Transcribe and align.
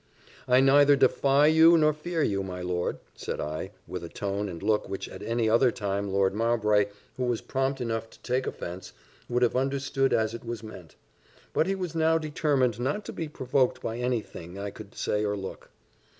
"I 0.47 0.61
neither 0.61 0.95
defy 0.95 1.45
you 1.45 1.77
nor 1.77 1.93
fear 1.93 2.23
you, 2.23 2.41
my 2.41 2.59
lord!" 2.63 2.97
said 3.13 3.39
I, 3.39 3.69
with 3.87 4.03
a 4.03 4.09
tone 4.09 4.49
and 4.49 4.63
look 4.63 4.89
which 4.89 5.07
at 5.07 5.21
any 5.21 5.47
other 5.47 5.69
time 5.69 6.11
Lord 6.11 6.33
Mowbray, 6.33 6.87
who 7.17 7.25
was 7.25 7.41
prompt 7.41 7.79
enough 7.79 8.09
to 8.09 8.19
take 8.21 8.47
offence, 8.47 8.93
would 9.29 9.43
have 9.43 9.55
understood 9.55 10.11
as 10.11 10.33
it 10.33 10.43
was 10.43 10.63
meant. 10.63 10.95
But 11.53 11.67
he 11.67 11.75
was 11.75 11.93
now 11.93 12.17
determined 12.17 12.79
not 12.79 13.05
to 13.05 13.13
be 13.13 13.27
provoked 13.27 13.79
by 13.83 13.97
any 13.99 14.21
thing 14.21 14.57
I 14.57 14.71
could 14.71 14.95
say 14.95 15.23
or 15.23 15.37
look. 15.37 15.69